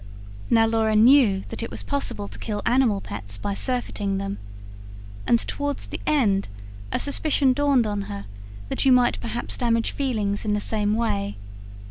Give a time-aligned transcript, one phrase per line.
[0.49, 4.39] Now Laura knew that it was possible to kill animal pets by surfeiting them;
[5.27, 6.47] and, towards the end,
[6.91, 8.25] a suspicion dawned on her
[8.69, 11.37] that you might perhaps damage feelings in the same way.